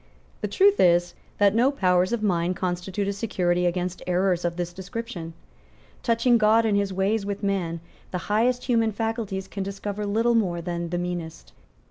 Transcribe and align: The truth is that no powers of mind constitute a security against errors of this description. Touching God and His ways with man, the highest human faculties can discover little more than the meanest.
The 0.41 0.47
truth 0.47 0.79
is 0.79 1.13
that 1.37 1.53
no 1.53 1.69
powers 1.71 2.11
of 2.11 2.23
mind 2.23 2.55
constitute 2.55 3.07
a 3.07 3.13
security 3.13 3.67
against 3.67 4.01
errors 4.07 4.43
of 4.43 4.57
this 4.57 4.73
description. 4.73 5.35
Touching 6.01 6.39
God 6.39 6.65
and 6.65 6.75
His 6.75 6.91
ways 6.91 7.23
with 7.23 7.43
man, 7.43 7.81
the 8.09 8.17
highest 8.25 8.63
human 8.63 8.91
faculties 8.93 9.47
can 9.47 9.61
discover 9.61 10.07
little 10.07 10.33
more 10.33 10.59
than 10.59 10.89
the 10.89 10.97
meanest. 10.97 11.53